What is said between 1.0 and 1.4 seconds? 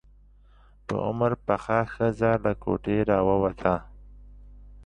عمر